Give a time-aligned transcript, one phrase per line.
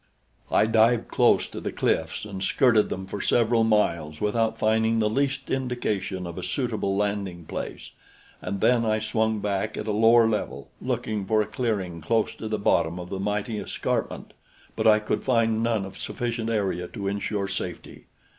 [0.51, 5.07] I dived close to the cliffs and skirted them for several miles without finding the
[5.11, 7.91] least indication of a suitable landing place;
[8.41, 12.47] and then I swung back at a lower level, looking for a clearing close to
[12.47, 14.33] the bottom of the mighty escarpment;
[14.75, 18.05] but I could find none of sufficient area to insure safety.